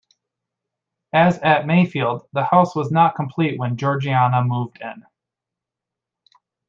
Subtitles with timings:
[1.13, 5.05] As at Mayfield, the house was not complete when Georgiana moved in.